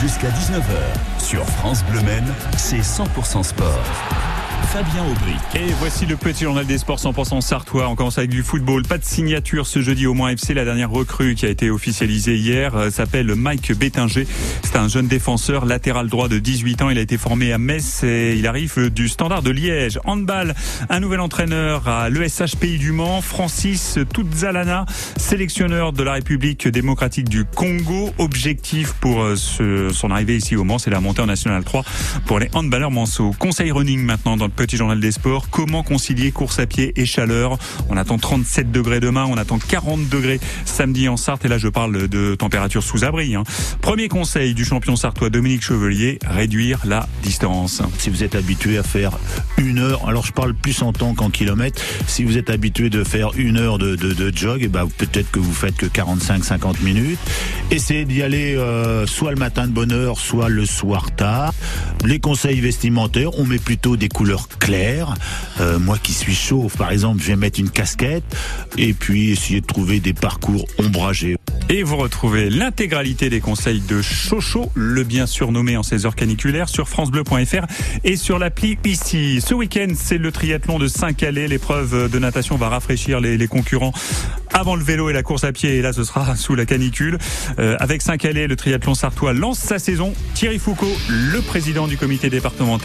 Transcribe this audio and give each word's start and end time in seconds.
Jusqu'à 0.00 0.28
19h, 0.28 1.18
sur 1.18 1.42
France 1.46 1.82
Bleu 1.84 2.02
Maine, 2.02 2.30
c'est 2.58 2.80
100% 2.80 3.42
sport. 3.42 4.35
Fabien 4.66 5.04
Aubry. 5.04 5.34
Et 5.54 5.72
voici 5.78 6.06
le 6.06 6.16
petit 6.16 6.44
journal 6.44 6.66
des 6.66 6.78
sports 6.78 6.98
100% 6.98 7.40
sartois. 7.40 7.88
On 7.88 7.94
commence 7.94 8.18
avec 8.18 8.30
du 8.30 8.42
football. 8.42 8.82
Pas 8.82 8.98
de 8.98 9.04
signature 9.04 9.66
ce 9.66 9.80
jeudi 9.80 10.06
au 10.06 10.14
moins 10.14 10.30
FC. 10.30 10.54
La 10.54 10.64
dernière 10.64 10.90
recrue 10.90 11.34
qui 11.34 11.46
a 11.46 11.48
été 11.48 11.70
officialisée 11.70 12.36
hier 12.36 12.74
euh, 12.74 12.90
s'appelle 12.90 13.34
Mike 13.34 13.72
Bétinger. 13.78 14.26
C'est 14.62 14.76
un 14.76 14.88
jeune 14.88 15.06
défenseur 15.06 15.64
latéral 15.66 16.08
droit 16.08 16.28
de 16.28 16.38
18 16.38 16.82
ans. 16.82 16.90
Il 16.90 16.98
a 16.98 17.00
été 17.00 17.18
formé 17.18 17.52
à 17.52 17.58
Metz 17.58 18.02
et 18.02 18.36
il 18.36 18.46
arrive 18.46 18.90
du 18.90 19.08
Standard 19.08 19.42
de 19.42 19.50
Liège. 19.50 20.00
Handball, 20.04 20.54
un 20.88 21.00
nouvel 21.00 21.20
entraîneur 21.20 21.88
à 21.88 22.10
l'ESH 22.10 22.56
Pays 22.56 22.78
du 22.78 22.92
Mans, 22.92 23.20
Francis 23.20 23.98
Tutzalana, 24.12 24.86
sélectionneur 25.16 25.92
de 25.92 26.02
la 26.02 26.14
République 26.14 26.66
démocratique 26.68 27.28
du 27.28 27.44
Congo. 27.44 28.10
Objectif 28.18 28.94
pour 28.94 29.22
euh, 29.22 29.36
son 29.92 30.10
arrivée 30.10 30.36
ici 30.36 30.56
au 30.56 30.64
Mans, 30.64 30.78
c'est 30.78 30.90
la 30.90 31.00
montée 31.00 31.22
en 31.22 31.26
National 31.26 31.62
3 31.62 31.84
pour 32.26 32.38
les 32.38 32.48
handballeurs 32.52 32.90
manceaux. 32.90 33.34
Conseil 33.38 33.70
running 33.70 34.00
maintenant 34.00 34.36
dans 34.36 34.46
le 34.46 34.55
petit 34.56 34.76
journal 34.76 34.98
des 34.98 35.12
sports. 35.12 35.48
Comment 35.50 35.82
concilier 35.82 36.32
course 36.32 36.58
à 36.58 36.66
pied 36.66 36.92
et 36.96 37.06
chaleur? 37.06 37.58
On 37.88 37.96
attend 37.96 38.18
37 38.18 38.72
degrés 38.72 39.00
demain, 39.00 39.26
on 39.28 39.36
attend 39.36 39.58
40 39.58 40.08
degrés 40.08 40.40
samedi 40.64 41.08
en 41.08 41.16
Sarthe. 41.16 41.44
Et 41.44 41.48
là, 41.48 41.58
je 41.58 41.68
parle 41.68 42.08
de 42.08 42.34
température 42.34 42.82
sous 42.82 43.04
abri. 43.04 43.34
Hein. 43.34 43.44
Premier 43.82 44.08
conseil 44.08 44.54
du 44.54 44.64
champion 44.64 44.96
sartois 44.96 45.30
Dominique 45.30 45.62
Chevelier 45.62 46.18
réduire 46.26 46.80
la 46.84 47.06
distance. 47.22 47.82
Si 47.98 48.10
vous 48.10 48.24
êtes 48.24 48.34
habitué 48.34 48.78
à 48.78 48.82
faire 48.82 49.18
une 49.58 49.78
heure, 49.78 50.08
alors 50.08 50.24
je 50.24 50.32
parle 50.32 50.54
plus 50.54 50.82
en 50.82 50.92
temps 50.92 51.14
qu'en 51.14 51.30
kilomètres. 51.30 51.82
Si 52.06 52.24
vous 52.24 52.38
êtes 52.38 52.50
habitué 52.50 52.90
de 52.90 53.04
faire 53.04 53.30
une 53.36 53.58
heure 53.58 53.78
de, 53.78 53.94
de, 53.94 54.14
de 54.14 54.36
jog, 54.36 54.62
et 54.62 54.64
eh 54.64 54.68
ben 54.68 54.88
peut-être 54.96 55.30
que 55.30 55.38
vous 55.38 55.52
faites 55.52 55.76
que 55.76 55.86
45-50 55.86 56.82
minutes. 56.82 57.18
Essayez 57.70 58.04
d'y 58.04 58.22
aller 58.22 58.56
euh, 58.56 59.06
soit 59.06 59.30
le 59.30 59.36
matin 59.36 59.66
de 59.66 59.72
bonne 59.72 59.92
heure, 59.92 60.18
soit 60.18 60.48
le 60.48 60.64
soir 60.64 61.14
tard. 61.14 61.52
Les 62.04 62.20
conseils 62.20 62.60
vestimentaires, 62.60 63.38
on 63.38 63.44
met 63.44 63.58
plutôt 63.58 63.96
des 63.96 64.08
couleurs 64.08 64.45
clair. 64.58 65.14
Euh, 65.60 65.78
moi 65.78 65.98
qui 65.98 66.12
suis 66.12 66.34
chauve, 66.34 66.76
par 66.76 66.92
exemple, 66.92 67.22
je 67.22 67.28
vais 67.28 67.36
mettre 67.36 67.60
une 67.60 67.70
casquette 67.70 68.24
et 68.76 68.92
puis 68.92 69.30
essayer 69.30 69.60
de 69.60 69.66
trouver 69.66 70.00
des 70.00 70.12
parcours 70.12 70.66
ombragés. 70.78 71.36
Et 71.68 71.82
vous 71.82 71.96
retrouvez 71.96 72.48
l'intégralité 72.48 73.28
des 73.28 73.40
conseils 73.40 73.80
de 73.80 74.00
Chocho, 74.00 74.70
le 74.74 75.02
bien 75.02 75.26
surnommé 75.26 75.76
en 75.76 75.82
16 75.82 76.06
heures 76.06 76.14
caniculaires, 76.14 76.68
sur 76.68 76.88
francebleu.fr 76.88 77.66
et 78.04 78.16
sur 78.16 78.38
l'appli 78.38 78.78
ici. 78.84 79.40
Ce 79.40 79.52
week-end, 79.52 79.88
c'est 79.96 80.18
le 80.18 80.30
triathlon 80.30 80.78
de 80.78 80.86
Saint-Calais. 80.86 81.48
L'épreuve 81.48 82.08
de 82.10 82.18
natation 82.18 82.56
va 82.56 82.68
rafraîchir 82.68 83.20
les, 83.20 83.36
les, 83.36 83.48
concurrents 83.48 83.92
avant 84.52 84.76
le 84.76 84.84
vélo 84.84 85.10
et 85.10 85.12
la 85.12 85.22
course 85.22 85.42
à 85.44 85.52
pied. 85.52 85.76
Et 85.76 85.82
là, 85.82 85.92
ce 85.92 86.04
sera 86.04 86.36
sous 86.36 86.54
la 86.54 86.66
canicule. 86.66 87.18
Euh, 87.58 87.76
avec 87.80 88.00
Saint-Calais, 88.00 88.46
le 88.46 88.54
triathlon 88.56 88.94
sartois 88.94 89.32
lance 89.32 89.58
sa 89.58 89.78
saison. 89.78 90.14
Thierry 90.34 90.58
Foucault, 90.58 90.96
le 91.08 91.40
président 91.40 91.88
du 91.88 91.96
comité 91.96 92.30
départemental, 92.30 92.76